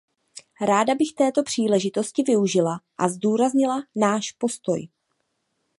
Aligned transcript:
Ráda 0.61 0.95
bych 0.95 1.13
této 1.13 1.43
příležitosti 1.43 2.23
využila 2.23 2.81
a 2.97 3.09
zdůraznila 3.09 3.83
náš 3.95 4.31
postoj. 4.31 4.87